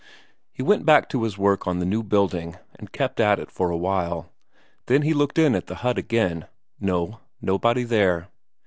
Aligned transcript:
He 0.51 0.63
went 0.63 0.83
back 0.83 1.09
to 1.09 1.21
his 1.21 1.37
work 1.37 1.67
on 1.67 1.77
the 1.77 1.85
new 1.85 2.01
building, 2.01 2.57
and 2.73 2.91
kept 2.91 3.19
at 3.19 3.37
it 3.37 3.51
for 3.51 3.69
a 3.69 3.77
while, 3.77 4.31
then 4.87 5.03
he 5.03 5.13
looked 5.13 5.37
in 5.37 5.53
at 5.53 5.67
the 5.67 5.75
hut 5.85 5.99
again 5.99 6.47
no, 6.79 7.19
nobody 7.39 7.83
there. 7.83 8.27